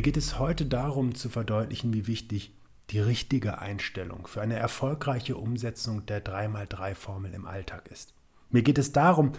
Mir 0.00 0.04
geht 0.04 0.16
es 0.16 0.38
heute 0.38 0.64
darum 0.64 1.14
zu 1.14 1.28
verdeutlichen, 1.28 1.92
wie 1.92 2.06
wichtig 2.06 2.54
die 2.88 3.00
richtige 3.00 3.58
Einstellung 3.58 4.26
für 4.26 4.40
eine 4.40 4.56
erfolgreiche 4.56 5.36
Umsetzung 5.36 6.06
der 6.06 6.24
3x3-Formel 6.24 7.34
im 7.34 7.44
Alltag 7.44 7.88
ist. 7.88 8.14
Mir 8.48 8.62
geht 8.62 8.78
es 8.78 8.92
darum, 8.92 9.32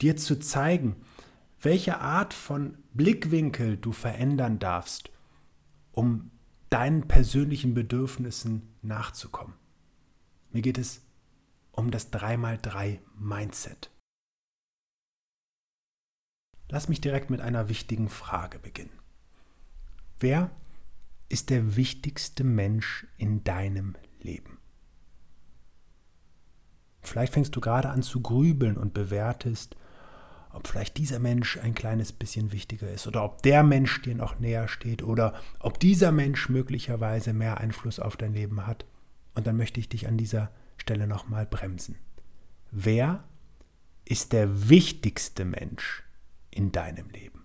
dir 0.00 0.16
zu 0.16 0.38
zeigen, 0.38 0.94
welche 1.60 1.98
Art 1.98 2.32
von 2.32 2.78
Blickwinkel 2.94 3.76
du 3.76 3.90
verändern 3.90 4.60
darfst, 4.60 5.10
um 5.90 6.30
deinen 6.70 7.08
persönlichen 7.08 7.74
Bedürfnissen 7.74 8.72
nachzukommen. 8.82 9.54
Mir 10.52 10.62
geht 10.62 10.78
es 10.78 11.02
um 11.72 11.90
das 11.90 12.12
3x3 12.12 13.00
Mindset. 13.16 13.90
Lass 16.68 16.88
mich 16.88 17.00
direkt 17.00 17.30
mit 17.30 17.40
einer 17.40 17.68
wichtigen 17.68 18.08
Frage 18.08 18.60
beginnen. 18.60 18.96
Wer 20.20 20.50
ist 21.28 21.50
der 21.50 21.76
wichtigste 21.76 22.42
Mensch 22.42 23.06
in 23.18 23.44
deinem 23.44 23.96
Leben? 24.20 24.58
Vielleicht 27.02 27.32
fängst 27.32 27.54
du 27.54 27.60
gerade 27.60 27.90
an 27.90 28.02
zu 28.02 28.20
grübeln 28.20 28.76
und 28.76 28.94
bewertest, 28.94 29.76
ob 30.52 30.66
vielleicht 30.66 30.96
dieser 30.96 31.20
Mensch 31.20 31.56
ein 31.58 31.74
kleines 31.74 32.12
bisschen 32.12 32.50
wichtiger 32.50 32.90
ist 32.90 33.06
oder 33.06 33.22
ob 33.22 33.42
der 33.42 33.62
Mensch 33.62 34.02
dir 34.02 34.16
noch 34.16 34.40
näher 34.40 34.66
steht 34.66 35.02
oder 35.04 35.34
ob 35.60 35.78
dieser 35.78 36.10
Mensch 36.10 36.48
möglicherweise 36.48 37.32
mehr 37.32 37.58
Einfluss 37.58 38.00
auf 38.00 38.16
dein 38.16 38.32
Leben 38.32 38.66
hat. 38.66 38.86
Und 39.34 39.46
dann 39.46 39.56
möchte 39.56 39.78
ich 39.78 39.88
dich 39.88 40.08
an 40.08 40.16
dieser 40.16 40.50
Stelle 40.76 41.06
nochmal 41.06 41.46
bremsen. 41.46 41.96
Wer 42.72 43.22
ist 44.04 44.32
der 44.32 44.68
wichtigste 44.68 45.44
Mensch 45.44 46.02
in 46.50 46.72
deinem 46.72 47.08
Leben? 47.10 47.37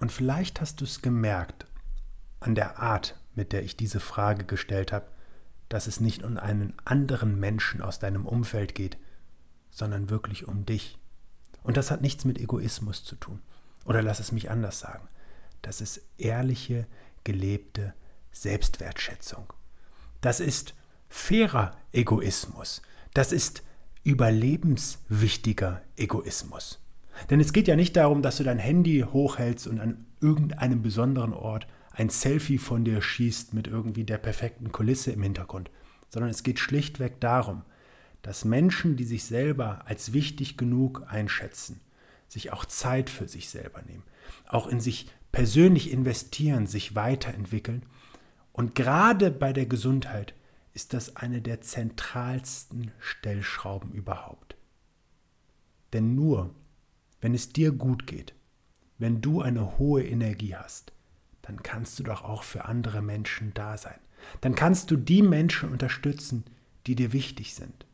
Und 0.00 0.10
vielleicht 0.10 0.60
hast 0.60 0.80
du 0.80 0.84
es 0.84 1.02
gemerkt 1.02 1.66
an 2.40 2.54
der 2.54 2.78
Art, 2.80 3.20
mit 3.34 3.52
der 3.52 3.62
ich 3.62 3.76
diese 3.76 4.00
Frage 4.00 4.44
gestellt 4.44 4.92
habe, 4.92 5.06
dass 5.68 5.86
es 5.86 6.00
nicht 6.00 6.24
um 6.24 6.36
einen 6.38 6.74
anderen 6.84 7.38
Menschen 7.38 7.80
aus 7.82 8.00
deinem 8.00 8.26
Umfeld 8.26 8.74
geht, 8.74 8.98
sondern 9.70 10.10
wirklich 10.10 10.48
um 10.48 10.66
dich. 10.66 10.98
Und 11.62 11.76
das 11.76 11.90
hat 11.90 12.00
nichts 12.00 12.24
mit 12.24 12.38
Egoismus 12.38 13.04
zu 13.04 13.14
tun. 13.14 13.40
Oder 13.84 14.02
lass 14.02 14.20
es 14.20 14.32
mich 14.32 14.50
anders 14.50 14.80
sagen. 14.80 15.06
Das 15.62 15.80
ist 15.80 16.00
ehrliche, 16.18 16.86
gelebte 17.22 17.94
Selbstwertschätzung. 18.32 19.52
Das 20.20 20.40
ist 20.40 20.74
fairer 21.08 21.76
Egoismus. 21.92 22.82
Das 23.14 23.32
ist 23.32 23.62
überlebenswichtiger 24.02 25.82
Egoismus. 25.96 26.78
Denn 27.28 27.40
es 27.40 27.52
geht 27.52 27.68
ja 27.68 27.76
nicht 27.76 27.96
darum, 27.96 28.22
dass 28.22 28.38
du 28.38 28.44
dein 28.44 28.58
Handy 28.58 29.04
hochhältst 29.12 29.66
und 29.66 29.80
an 29.80 30.06
irgendeinem 30.20 30.82
besonderen 30.82 31.34
Ort 31.34 31.66
ein 31.92 32.08
Selfie 32.08 32.58
von 32.58 32.84
dir 32.84 33.02
schießt 33.02 33.52
mit 33.52 33.66
irgendwie 33.66 34.04
der 34.04 34.18
perfekten 34.18 34.72
Kulisse 34.72 35.12
im 35.12 35.22
Hintergrund, 35.22 35.70
sondern 36.08 36.30
es 36.30 36.42
geht 36.42 36.58
schlichtweg 36.58 37.20
darum, 37.20 37.62
dass 38.22 38.44
Menschen, 38.44 38.96
die 38.96 39.04
sich 39.04 39.24
selber 39.24 39.82
als 39.86 40.12
wichtig 40.12 40.56
genug 40.56 41.04
einschätzen, 41.08 41.80
sich 42.28 42.52
auch 42.52 42.64
Zeit 42.64 43.10
für 43.10 43.28
sich 43.28 43.48
selber 43.48 43.82
nehmen, 43.82 44.04
auch 44.46 44.66
in 44.66 44.80
sich 44.80 45.10
persönlich 45.32 45.90
investieren, 45.90 46.66
sich 46.66 46.94
weiterentwickeln. 46.94 47.84
Und 48.52 48.74
gerade 48.74 49.30
bei 49.30 49.52
der 49.52 49.66
Gesundheit 49.66 50.34
ist 50.74 50.92
das 50.92 51.16
eine 51.16 51.40
der 51.40 51.60
zentralsten 51.60 52.92
Stellschrauben 52.98 53.92
überhaupt. 53.92 54.56
Denn 55.92 56.14
nur 56.14 56.54
wenn 57.20 57.34
es 57.34 57.52
dir 57.52 57.72
gut 57.72 58.06
geht, 58.06 58.34
wenn 58.98 59.20
du 59.20 59.40
eine 59.40 59.78
hohe 59.78 60.04
Energie 60.04 60.54
hast, 60.54 60.92
dann 61.42 61.62
kannst 61.62 61.98
du 61.98 62.02
doch 62.02 62.22
auch 62.22 62.42
für 62.42 62.66
andere 62.66 63.02
Menschen 63.02 63.52
da 63.54 63.76
sein. 63.76 63.98
Dann 64.40 64.54
kannst 64.54 64.90
du 64.90 64.96
die 64.96 65.22
Menschen 65.22 65.70
unterstützen, 65.70 66.44
die 66.86 66.94
dir 66.94 67.12
wichtig 67.12 67.54
sind. 67.54 67.86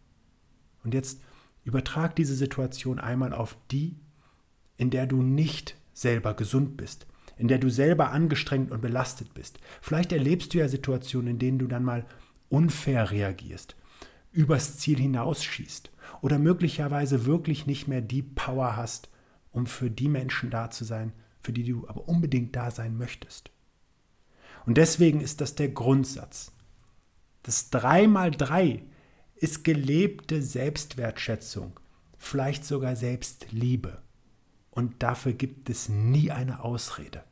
Und 0.85 0.95
jetzt 0.95 1.21
übertrag 1.65 2.15
diese 2.17 2.35
Situation 2.35 2.99
einmal 2.99 3.33
auf 3.33 3.57
die, 3.71 3.97
in 4.77 4.91
der 4.91 5.07
du 5.07 5.23
nicht 5.23 5.77
selber 5.93 6.35
gesund 6.35 6.77
bist, 6.77 7.07
in 7.37 7.49
der 7.49 7.59
du 7.59 7.71
selber 7.71 8.11
angestrengt 8.11 8.71
und 8.71 8.81
belastet 8.81 9.35
bist. 9.35 9.59
Vielleicht 9.81 10.13
erlebst 10.13 10.55
du 10.55 10.59
ja 10.59 10.69
Situationen, 10.69 11.33
in 11.33 11.39
denen 11.39 11.59
du 11.59 11.67
dann 11.67 11.85
mal 11.85 12.07
unfair 12.49 13.11
reagierst, 13.11 13.77
übers 14.33 14.79
Ziel 14.79 14.99
hinausschießt 14.99 15.91
oder 16.23 16.39
möglicherweise 16.39 17.27
wirklich 17.27 17.67
nicht 17.67 17.89
mehr 17.89 18.01
die 18.01 18.23
Power 18.23 18.77
hast, 18.77 19.09
um 19.57 19.65
für 19.65 19.91
die 19.91 20.09
Menschen 20.09 20.51
da 20.51 20.71
zu 20.71 20.85
sein, 20.85 21.15
für 21.41 21.53
die 21.53 21.65
du 21.65 21.89
aber 21.89 22.07
unbedingt 22.09 22.55
da 22.55 22.71
sein 22.71 22.99
möchtest. 22.99 23.51
Und 24.67 24.77
deswegen 24.77 25.23
ist 25.23 25.41
das 25.41 25.55
der 25.55 25.71
Grundsatz. 25.71 26.53
Das 27.43 27.73
3x3 27.73 28.83
ist 29.35 29.65
gelebte 29.65 30.43
Selbstwertschätzung, 30.43 31.81
vielleicht 32.19 32.67
sogar 32.67 32.97
Selbstliebe. 32.97 34.03
Und 34.71 35.03
dafür 35.03 35.33
gibt 35.33 35.71
es 35.71 35.89
nie 35.89 36.31
eine 36.31 36.63
Ausrede. 36.63 37.25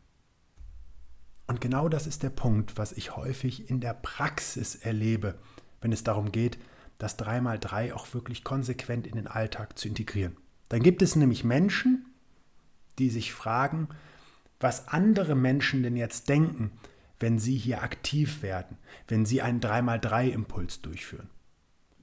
Und 1.46 1.60
genau 1.60 1.90
das 1.90 2.06
ist 2.06 2.22
der 2.22 2.30
Punkt, 2.30 2.78
was 2.78 2.92
ich 2.92 3.16
häufig 3.16 3.68
in 3.68 3.80
der 3.80 3.92
Praxis 3.92 4.76
erlebe, 4.76 5.38
wenn 5.82 5.92
es 5.92 6.04
darum 6.04 6.32
geht, 6.32 6.56
das 6.96 7.18
3x3 7.18 7.92
auch 7.92 8.14
wirklich 8.14 8.44
konsequent 8.44 9.06
in 9.06 9.16
den 9.16 9.26
Alltag 9.26 9.78
zu 9.78 9.88
integrieren. 9.88 10.38
Dann 10.70 10.82
gibt 10.82 11.02
es 11.02 11.16
nämlich 11.16 11.44
Menschen, 11.44 12.06
die 12.98 13.10
sich 13.10 13.32
fragen, 13.32 13.88
was 14.60 14.88
andere 14.88 15.34
Menschen 15.34 15.82
denn 15.82 15.96
jetzt 15.96 16.28
denken, 16.28 16.72
wenn 17.20 17.38
sie 17.38 17.56
hier 17.56 17.82
aktiv 17.82 18.42
werden, 18.42 18.76
wenn 19.08 19.24
sie 19.24 19.42
einen 19.42 19.60
3x3-Impuls 19.60 20.82
durchführen. 20.82 21.30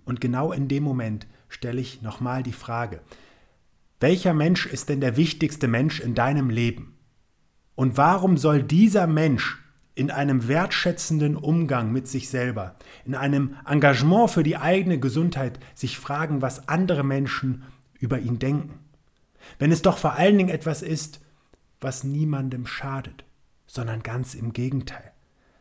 Und 0.05 0.21
genau 0.21 0.51
in 0.51 0.67
dem 0.67 0.83
Moment 0.83 1.27
stelle 1.47 1.81
ich 1.81 2.01
nochmal 2.01 2.43
die 2.43 2.53
Frage, 2.53 3.01
welcher 3.99 4.33
Mensch 4.33 4.65
ist 4.65 4.89
denn 4.89 4.99
der 4.99 5.15
wichtigste 5.15 5.67
Mensch 5.67 5.99
in 5.99 6.15
deinem 6.15 6.49
Leben? 6.49 6.97
Und 7.75 7.97
warum 7.97 8.37
soll 8.37 8.63
dieser 8.63 9.05
Mensch 9.05 9.59
in 9.93 10.09
einem 10.09 10.47
wertschätzenden 10.47 11.35
Umgang 11.35 11.91
mit 11.91 12.07
sich 12.07 12.29
selber, 12.29 12.75
in 13.05 13.13
einem 13.13 13.55
Engagement 13.67 14.31
für 14.31 14.43
die 14.43 14.57
eigene 14.57 14.99
Gesundheit 14.99 15.59
sich 15.75 15.99
fragen, 15.99 16.41
was 16.41 16.67
andere 16.67 17.03
Menschen 17.03 17.63
über 17.99 18.19
ihn 18.19 18.39
denken? 18.39 18.79
Wenn 19.59 19.71
es 19.71 19.81
doch 19.81 19.97
vor 19.97 20.13
allen 20.13 20.37
Dingen 20.37 20.49
etwas 20.49 20.81
ist, 20.81 21.19
was 21.79 22.03
niemandem 22.03 22.65
schadet, 22.65 23.25
sondern 23.67 24.03
ganz 24.03 24.35
im 24.35 24.53
Gegenteil, 24.53 25.11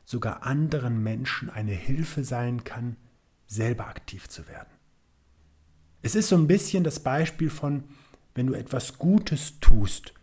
sogar 0.04 0.44
anderen 0.44 1.02
Menschen 1.02 1.50
eine 1.50 1.72
Hilfe 1.72 2.24
sein 2.24 2.64
kann, 2.64 2.96
selber 3.46 3.86
aktiv 3.86 4.28
zu 4.28 4.46
werden. 4.48 4.68
Es 6.02 6.14
ist 6.14 6.28
so 6.28 6.36
ein 6.36 6.46
bisschen 6.46 6.82
das 6.84 7.00
Beispiel 7.00 7.50
von, 7.50 7.84
wenn 8.34 8.46
du 8.46 8.54
etwas 8.54 8.98
Gutes 8.98 9.60
tust, 9.60 10.14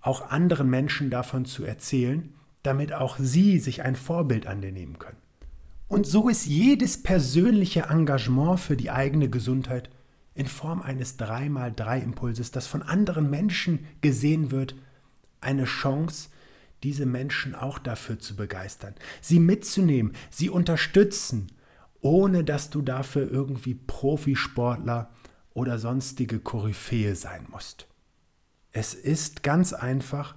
auch 0.00 0.30
anderen 0.30 0.68
Menschen 0.68 1.10
davon 1.10 1.44
zu 1.44 1.64
erzählen, 1.64 2.34
damit 2.62 2.92
auch 2.92 3.16
sie 3.18 3.58
sich 3.58 3.82
ein 3.82 3.96
Vorbild 3.96 4.46
an 4.46 4.60
dir 4.60 4.72
nehmen 4.72 4.98
können. 4.98 5.18
Und 5.88 6.06
so 6.06 6.28
ist 6.28 6.46
jedes 6.46 7.02
persönliche 7.02 7.82
Engagement 7.82 8.60
für 8.60 8.76
die 8.76 8.90
eigene 8.90 9.28
Gesundheit 9.28 9.90
in 10.34 10.46
Form 10.46 10.82
eines 10.82 11.18
3x3-Impulses, 11.18 12.50
das 12.50 12.66
von 12.66 12.82
anderen 12.82 13.30
Menschen 13.30 13.86
gesehen 14.00 14.50
wird, 14.50 14.74
eine 15.40 15.64
Chance, 15.64 16.28
diese 16.82 17.06
Menschen 17.06 17.54
auch 17.54 17.78
dafür 17.78 18.18
zu 18.18 18.36
begeistern, 18.36 18.94
sie 19.20 19.38
mitzunehmen, 19.38 20.12
sie 20.30 20.48
unterstützen 20.48 21.48
ohne 22.00 22.44
dass 22.44 22.70
du 22.70 22.82
dafür 22.82 23.30
irgendwie 23.30 23.74
Profisportler 23.74 25.10
oder 25.52 25.78
sonstige 25.78 26.40
Koryphäe 26.40 27.14
sein 27.14 27.46
musst. 27.50 27.86
Es 28.72 28.94
ist 28.94 29.42
ganz 29.42 29.72
einfach 29.72 30.36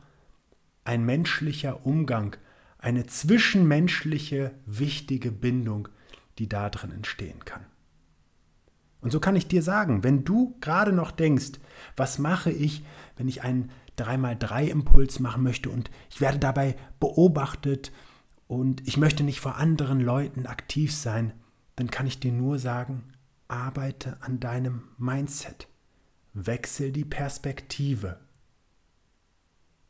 ein 0.83 1.05
menschlicher 1.05 1.85
Umgang, 1.85 2.35
eine 2.77 3.05
zwischenmenschliche 3.05 4.51
wichtige 4.65 5.31
Bindung, 5.31 5.87
die 6.39 6.49
da 6.49 6.69
drin 6.69 6.91
entstehen 6.91 7.45
kann. 7.45 7.65
Und 9.03 9.11
so 9.11 9.19
kann 9.19 9.35
ich 9.35 9.47
dir 9.47 9.61
sagen, 9.61 10.03
wenn 10.03 10.23
du 10.23 10.55
gerade 10.61 10.93
noch 10.93 11.11
denkst, 11.11 11.59
was 11.97 12.19
mache 12.19 12.51
ich, 12.51 12.83
wenn 13.17 13.27
ich 13.27 13.43
einen 13.43 13.69
3x3-Impuls 13.97 15.19
machen 15.19 15.43
möchte 15.43 15.69
und 15.69 15.91
ich 16.09 16.21
werde 16.21 16.39
dabei 16.39 16.75
beobachtet 16.99 17.91
und 18.47 18.87
ich 18.87 18.97
möchte 18.97 19.23
nicht 19.23 19.41
vor 19.41 19.57
anderen 19.57 19.99
Leuten 19.99 20.47
aktiv 20.47 20.95
sein, 20.95 21.33
dann 21.75 21.91
kann 21.91 22.07
ich 22.07 22.19
dir 22.19 22.31
nur 22.31 22.59
sagen, 22.59 23.03
arbeite 23.47 24.17
an 24.21 24.39
deinem 24.39 24.83
Mindset. 24.97 25.67
Wechsel 26.33 26.91
die 26.91 27.05
Perspektive. 27.05 28.19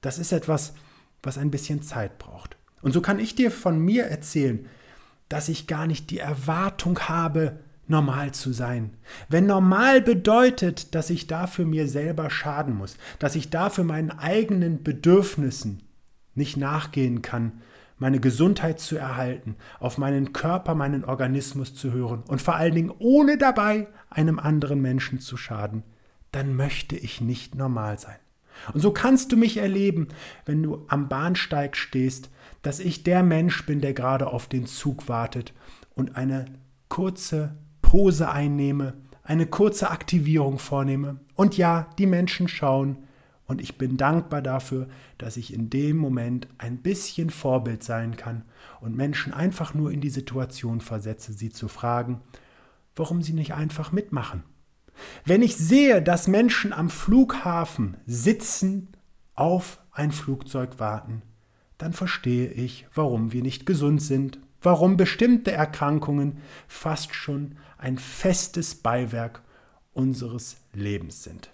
Das 0.01 0.18
ist 0.18 0.33
etwas, 0.33 0.74
was 1.21 1.38
ein 1.38 1.51
bisschen 1.51 1.81
Zeit 1.81 2.18
braucht. 2.18 2.57
Und 2.81 2.92
so 2.92 3.01
kann 3.01 3.19
ich 3.19 3.36
dir 3.36 3.51
von 3.51 3.80
mir 3.80 4.06
erzählen, 4.06 4.68
dass 5.30 5.50
ich 5.50 5.68
gar 5.68 5.88
nicht 5.88 6.10
die 6.10 6.19
Erwartung 6.19 7.00
habe, 7.00 7.60
normal 7.94 8.31
zu 8.31 8.51
sein. 8.51 8.98
Wenn 9.30 9.45
normal 9.45 10.01
bedeutet, 10.01 10.95
dass 10.95 11.12
ich 11.12 11.28
dafür 11.28 11.66
mir 11.66 11.88
selber 11.88 12.31
schaden 12.31 12.75
muss, 12.75 12.98
dass 13.19 13.36
ich 13.36 13.51
dafür 13.51 13.84
meinen 13.84 14.10
eigenen 14.10 14.81
Bedürfnissen 14.81 15.84
nicht 16.34 16.57
nachgehen 16.57 17.22
kann, 17.22 17.62
meine 18.00 18.19
Gesundheit 18.19 18.80
zu 18.80 18.98
erhalten, 18.98 19.56
auf 19.80 20.00
meinen 20.00 20.34
Körper, 20.34 20.74
meinen 20.74 21.06
Organismus 21.06 21.75
zu 21.75 21.92
hören 21.92 22.24
und 22.28 22.42
vor 22.42 22.56
allen 22.56 22.74
Dingen 22.74 22.92
ohne 22.98 23.38
dabei 23.38 23.88
einem 24.10 24.39
anderen 24.39 24.81
Menschen 24.81 25.19
zu 25.19 25.38
schaden, 25.38 25.84
dann 26.31 26.56
möchte 26.56 26.96
ich 26.96 27.22
nicht 27.22 27.54
normal 27.54 28.00
sein. 28.00 28.18
Und 28.74 28.81
so 28.81 28.92
kannst 28.92 29.31
du 29.31 29.38
mich 29.38 29.57
erleben, 29.57 30.07
wenn 30.46 30.63
du 30.63 30.86
am 30.88 31.10
Bahnsteig 31.10 31.78
stehst, 31.78 32.31
dass 32.63 32.80
ich 32.80 33.04
der 33.04 33.22
Mensch 33.22 33.68
bin, 33.68 33.81
der 33.81 33.94
gerade 33.94 34.28
auf 34.28 34.48
den 34.48 34.66
Zug 34.66 35.07
wartet 35.07 35.54
und 35.94 36.16
eine 36.16 36.46
kurze 36.89 37.56
Pose 37.94 38.31
einnehme, 38.31 38.95
eine 39.22 39.45
kurze 39.45 39.92
Aktivierung 39.92 40.57
vornehme. 40.57 41.19
Und 41.36 41.57
ja, 41.57 41.92
die 42.00 42.07
Menschen 42.07 42.48
schauen 42.48 42.98
und 43.45 43.62
ich 43.62 43.78
bin 43.78 43.98
dankbar 43.98 44.42
dafür, 44.42 44.88
dass 45.19 45.38
ich 45.38 45.54
in 45.54 45.69
dem 45.69 45.98
Moment 45.98 46.48
ein 46.57 46.78
bisschen 46.78 47.30
Vorbild 47.30 47.84
sein 47.84 48.18
kann 48.18 48.45
und 48.81 48.98
Menschen 48.98 49.31
einfach 49.31 49.75
nur 49.75 49.92
in 49.92 50.01
die 50.01 50.10
Situation 50.10 50.81
versetze, 50.81 51.34
sie 51.34 51.51
zu 51.51 51.68
fragen, 51.68 52.22
warum 52.95 53.22
sie 53.22 53.34
nicht 53.34 53.54
einfach 53.54 53.92
mitmachen. 53.92 54.42
Wenn 55.24 55.44
ich 55.44 55.56
sehe, 55.56 56.01
dass 56.01 56.28
Menschen 56.28 56.74
am 56.74 56.89
Flughafen 56.89 57.98
sitzen, 58.07 58.88
auf 59.36 59.80
ein 59.92 60.12
Flugzeug 60.12 60.80
warten, 60.80 61.22
dann 61.78 61.94
verstehe 61.94 62.50
ich, 62.50 62.88
warum 62.96 63.34
wir 63.34 63.44
nicht 63.44 63.68
gesund 63.68 64.01
sind, 64.01 64.39
warum 64.63 64.98
bestimmte 64.98 65.51
Erkrankungen 65.51 66.39
fast 66.68 67.13
schon 67.13 67.57
ein 67.77 67.98
festes 67.98 68.75
Beiwerk 68.75 69.42
unseres 69.94 70.57
Lebens 70.74 71.24
sind. 71.24 71.51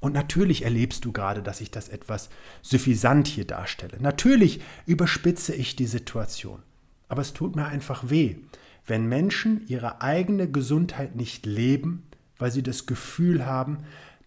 Und 0.00 0.14
natürlich 0.14 0.64
erlebst 0.64 1.04
du 1.04 1.12
gerade, 1.12 1.42
dass 1.42 1.60
ich 1.60 1.70
das 1.70 1.88
etwas 1.88 2.28
suffisant 2.60 3.28
hier 3.28 3.46
darstelle. 3.46 3.98
Natürlich 4.00 4.60
überspitze 4.84 5.54
ich 5.54 5.76
die 5.76 5.86
Situation. 5.86 6.62
Aber 7.08 7.22
es 7.22 7.32
tut 7.32 7.54
mir 7.54 7.66
einfach 7.66 8.10
weh, 8.10 8.36
wenn 8.84 9.06
Menschen 9.06 9.64
ihre 9.68 10.00
eigene 10.00 10.50
Gesundheit 10.50 11.14
nicht 11.14 11.46
leben, 11.46 12.08
weil 12.36 12.50
sie 12.50 12.64
das 12.64 12.86
Gefühl 12.86 13.46
haben, 13.46 13.78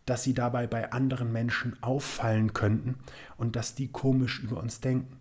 dass 0.05 0.23
sie 0.23 0.33
dabei 0.33 0.67
bei 0.67 0.91
anderen 0.91 1.31
Menschen 1.33 1.75
auffallen 1.81 2.53
könnten 2.53 2.95
und 3.37 3.55
dass 3.55 3.75
die 3.75 3.87
komisch 3.87 4.39
über 4.39 4.61
uns 4.61 4.79
denken. 4.79 5.19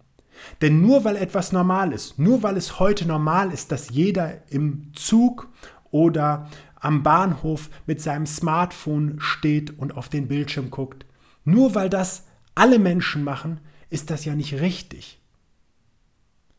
Denn 0.61 0.81
nur 0.81 1.05
weil 1.05 1.17
etwas 1.17 1.53
normal 1.53 1.93
ist, 1.93 2.19
nur 2.19 2.43
weil 2.43 2.57
es 2.57 2.79
heute 2.79 3.07
normal 3.07 3.53
ist, 3.53 3.73
dass 3.73 3.91
jeder 3.91 4.43
im 4.51 4.93
Zug 4.95 5.49
oder 5.91 6.49
am 6.75 7.03
Bahnhof 7.03 7.71
mit 7.87 8.01
seinem 8.01 8.27
Smartphone 8.27 9.19
steht 9.19 9.79
und 9.79 9.97
auf 9.97 10.09
den 10.09 10.29
Bildschirm 10.29 10.71
guckt. 10.71 11.07
Nur 11.45 11.75
weil 11.75 11.89
das 11.89 12.25
alle 12.55 12.79
Menschen 12.79 13.25
machen, 13.25 13.61
ist 13.91 14.11
das 14.11 14.25
ja 14.25 14.35
nicht 14.35 14.61
richtig. 14.61 15.21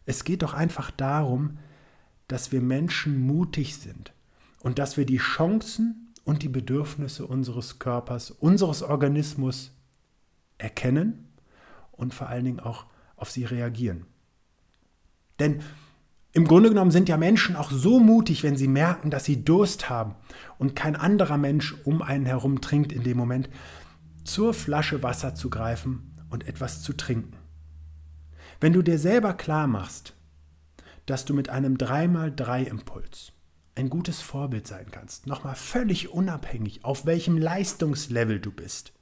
Es 0.06 0.24
geht 0.24 0.42
doch 0.42 0.54
einfach 0.54 0.92
darum, 0.92 1.58
dass 2.28 2.52
wir 2.52 2.62
Menschen 2.62 3.26
mutig 3.26 3.78
sind 3.78 4.14
und 4.62 4.80
dass 4.80 4.98
wir 4.98 5.06
die 5.06 5.18
Chancen 5.18 6.14
und 6.24 6.42
die 6.42 6.50
Bedürfnisse 6.50 7.26
unseres 7.28 7.80
Körpers, 7.80 8.32
unseres 8.32 8.82
Organismus 8.82 9.72
erkennen 10.58 11.30
und 11.92 12.14
vor 12.14 12.30
allen 12.30 12.46
Dingen 12.46 12.60
auch 12.60 12.86
auf 13.16 13.32
sie 13.32 13.46
reagieren. 13.46 14.06
Denn 15.40 15.62
im 16.32 16.46
Grunde 16.46 16.70
genommen 16.70 16.92
sind 16.92 17.08
ja 17.08 17.18
Menschen 17.18 17.56
auch 17.56 17.72
so 17.72 18.00
mutig, 18.00 18.44
wenn 18.44 18.58
sie 18.58 18.68
merken, 18.68 19.10
dass 19.10 19.24
sie 19.24 19.46
Durst 19.46 19.90
haben 19.90 20.16
und 20.58 20.76
kein 20.76 20.96
anderer 20.96 21.38
Mensch 21.38 21.76
um 21.86 22.02
einen 22.02 22.26
herum 22.26 22.60
trinkt 22.60 22.92
in 22.92 23.04
dem 23.04 23.18
Moment, 23.18 23.50
zur 24.26 24.54
Flasche 24.54 25.02
Wasser 25.02 25.36
zu 25.36 25.50
greifen 25.50 26.18
und 26.30 26.48
etwas 26.48 26.82
zu 26.82 26.94
trinken. 26.94 27.38
Wenn 28.60 28.74
du 28.74 28.82
dir 28.82 29.00
selber 29.00 29.34
klar 29.34 29.68
machst, 29.68 30.14
dass 31.06 31.24
du 31.24 31.34
mit 31.34 31.50
einem 31.50 31.76
3x3-Impuls 31.76 33.32
ein 33.76 33.90
gutes 33.90 34.22
Vorbild 34.22 34.68
sein 34.68 34.88
kannst, 34.92 35.28
nochmal 35.28 35.56
völlig 35.56 36.10
unabhängig, 36.10 36.84
auf 36.84 37.06
welchem 37.06 37.38
Leistungslevel 37.38 38.40
du 38.40 38.52
bist. 38.52 38.94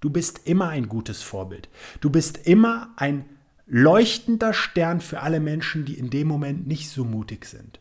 Du 0.00 0.10
bist 0.10 0.46
immer 0.46 0.68
ein 0.68 0.88
gutes 0.88 1.22
Vorbild. 1.22 1.68
Du 2.00 2.10
bist 2.10 2.46
immer 2.46 2.92
ein 2.96 3.24
leuchtender 3.72 4.52
Stern 4.52 5.00
für 5.00 5.20
alle 5.20 5.38
Menschen, 5.38 5.84
die 5.84 5.94
in 5.94 6.10
dem 6.10 6.26
Moment 6.26 6.66
nicht 6.66 6.90
so 6.90 7.04
mutig 7.04 7.44
sind. 7.44 7.80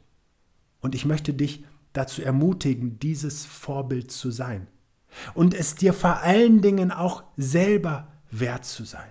Und 0.82 0.94
ich 0.94 1.04
möchte 1.04 1.34
dich 1.34 1.66
dazu 1.94 2.22
ermutigen, 2.22 3.00
dieses 3.00 3.46
Vorbild 3.46 4.12
zu 4.12 4.30
sein. 4.30 4.68
Und 5.34 5.56
es 5.56 5.74
dir 5.74 5.94
vor 5.94 6.22
allen 6.22 6.62
Dingen 6.62 6.92
auch 6.92 7.24
selber 7.38 8.08
wert 8.30 8.66
zu 8.66 8.86
sein. 8.86 9.10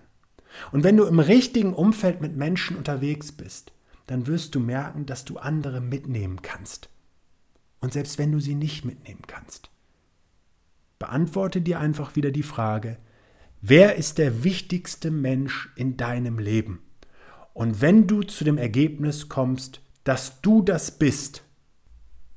Und 0.70 0.84
wenn 0.84 0.96
du 0.96 1.04
im 1.04 1.18
richtigen 1.18 1.74
Umfeld 1.74 2.20
mit 2.20 2.36
Menschen 2.36 2.76
unterwegs 2.76 3.32
bist, 3.32 3.72
dann 4.06 4.28
wirst 4.28 4.54
du 4.54 4.60
merken, 4.60 5.04
dass 5.04 5.24
du 5.24 5.36
andere 5.38 5.80
mitnehmen 5.80 6.42
kannst. 6.42 6.88
Und 7.80 7.92
selbst 7.92 8.18
wenn 8.18 8.30
du 8.30 8.38
sie 8.38 8.54
nicht 8.54 8.84
mitnehmen 8.84 9.22
kannst, 9.26 9.70
beantworte 11.00 11.60
dir 11.60 11.80
einfach 11.80 12.14
wieder 12.14 12.30
die 12.30 12.44
Frage, 12.44 12.98
Wer 13.60 13.96
ist 13.96 14.18
der 14.18 14.44
wichtigste 14.44 15.10
Mensch 15.10 15.70
in 15.74 15.96
deinem 15.96 16.38
Leben? 16.38 16.80
Und 17.54 17.80
wenn 17.80 18.06
du 18.06 18.22
zu 18.22 18.44
dem 18.44 18.56
Ergebnis 18.56 19.28
kommst, 19.28 19.80
dass 20.04 20.40
du 20.42 20.62
das 20.62 20.96
bist, 20.96 21.42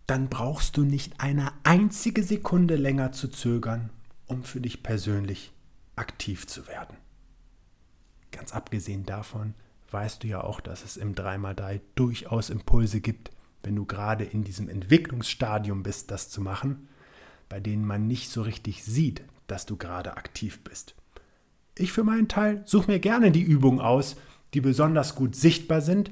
dann 0.07 0.29
brauchst 0.29 0.77
du 0.77 0.83
nicht 0.83 1.19
eine 1.19 1.51
einzige 1.63 2.23
Sekunde 2.23 2.75
länger 2.75 3.11
zu 3.11 3.27
zögern, 3.27 3.91
um 4.25 4.43
für 4.43 4.59
dich 4.61 4.81
persönlich 4.81 5.53
aktiv 5.95 6.47
zu 6.47 6.65
werden. 6.67 6.97
Ganz 8.31 8.51
abgesehen 8.51 9.05
davon 9.05 9.53
weißt 9.91 10.23
du 10.23 10.27
ja 10.27 10.43
auch, 10.43 10.59
dass 10.59 10.83
es 10.83 10.97
im 10.97 11.13
3x3 11.13 11.81
durchaus 11.93 12.49
Impulse 12.49 12.99
gibt, 12.99 13.29
wenn 13.61 13.75
du 13.75 13.85
gerade 13.85 14.23
in 14.23 14.43
diesem 14.43 14.69
Entwicklungsstadium 14.69 15.83
bist, 15.83 16.09
das 16.09 16.29
zu 16.29 16.41
machen, 16.41 16.87
bei 17.47 17.59
denen 17.59 17.85
man 17.85 18.07
nicht 18.07 18.31
so 18.31 18.41
richtig 18.41 18.83
sieht, 18.83 19.21
dass 19.45 19.67
du 19.67 19.77
gerade 19.77 20.17
aktiv 20.17 20.63
bist. 20.63 20.95
Ich 21.81 21.91
für 21.91 22.03
meinen 22.03 22.27
Teil 22.27 22.61
suche 22.65 22.91
mir 22.91 22.99
gerne 22.99 23.31
die 23.31 23.41
Übungen 23.41 23.79
aus, 23.79 24.15
die 24.53 24.61
besonders 24.61 25.15
gut 25.15 25.35
sichtbar 25.35 25.81
sind, 25.81 26.11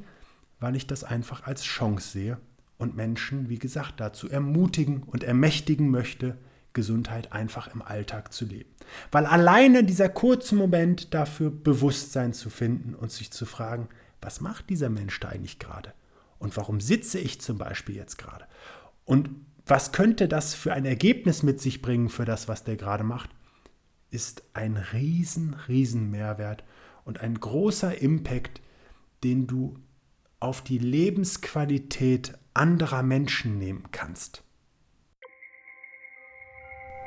weil 0.60 0.76
ich 0.76 0.88
das 0.88 1.04
einfach 1.04 1.46
als 1.46 1.64
Chance 1.64 2.10
sehe 2.10 2.38
und 2.78 2.96
Menschen, 2.96 3.50
wie 3.50 3.60
gesagt, 3.60 4.00
dazu 4.00 4.30
ermutigen 4.30 5.04
und 5.04 5.24
ermächtigen 5.24 5.90
möchte, 5.90 6.38
Gesundheit 6.74 7.34
einfach 7.34 7.74
im 7.74 7.82
Alltag 7.82 8.32
zu 8.32 8.46
leben. 8.46 8.70
Weil 9.12 9.26
alleine 9.26 9.84
dieser 9.84 10.10
kurze 10.10 10.56
Moment 10.56 11.14
dafür 11.14 11.52
Bewusstsein 11.52 12.34
zu 12.34 12.50
finden 12.50 12.96
und 12.96 13.12
sich 13.12 13.32
zu 13.32 13.46
fragen, 13.46 13.90
was 14.22 14.42
macht 14.42 14.70
dieser 14.70 14.90
Mensch 14.90 15.20
da 15.20 15.30
eigentlich 15.30 15.60
gerade? 15.60 15.94
Und 16.38 16.56
warum 16.58 16.80
sitze 16.80 17.20
ich 17.20 17.42
zum 17.42 17.58
Beispiel 17.58 17.96
jetzt 17.96 18.18
gerade? 18.18 18.46
Und 19.06 19.30
was 19.66 19.92
könnte 19.92 20.28
das 20.28 20.54
für 20.54 20.74
ein 20.74 20.86
Ergebnis 20.86 21.44
mit 21.44 21.60
sich 21.60 21.82
bringen 21.82 22.10
für 22.10 22.26
das, 22.26 22.48
was 22.48 22.64
der 22.64 22.76
gerade 22.76 23.04
macht? 23.04 23.30
Ist 24.12 24.44
ein 24.54 24.78
riesen, 24.78 25.56
riesen 25.68 26.10
Mehrwert 26.12 26.64
und 27.06 27.22
ein 27.22 27.40
großer 27.40 28.02
Impact, 28.02 28.62
den 29.24 29.48
du 29.48 29.78
auf 30.40 30.62
die 30.64 30.78
Lebensqualität 30.78 32.38
anderer 32.54 33.04
Menschen 33.04 33.58
nehmen 33.58 33.84
kannst. 33.92 34.44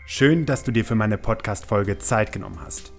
Schön, 0.07 0.47
dass 0.47 0.65
du 0.65 0.73
dir 0.73 0.85
für 0.85 0.95
meine 0.95 1.17
Podcast-Folge 1.17 1.99
Zeit 1.99 2.33
genommen 2.33 2.61
hast. 2.61 2.93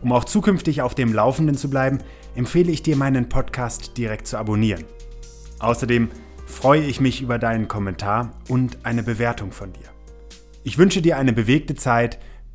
Um 0.00 0.12
auch 0.12 0.24
zukünftig 0.24 0.82
auf 0.82 0.94
dem 0.94 1.12
Laufenden 1.12 1.56
zu 1.56 1.70
bleiben, 1.70 1.98
empfehle 2.34 2.70
ich 2.72 2.82
dir, 2.82 2.96
meinen 2.96 3.28
Podcast 3.28 3.96
direkt 3.96 4.26
zu 4.26 4.38
abonnieren. 4.38 4.84
Außerdem 5.58 6.08
freue 6.46 6.84
ich 6.84 7.00
mich 7.00 7.20
über 7.20 7.38
deinen 7.38 7.68
Kommentar 7.68 8.32
und 8.48 8.78
eine 8.84 9.02
Bewertung 9.02 9.52
von 9.52 9.72
dir. 9.72 9.88
Ich 10.64 10.78
wünsche 10.78 11.02
dir 11.02 11.16
eine 11.18 11.32
bewegte 11.32 11.74
Zeit 11.74 12.18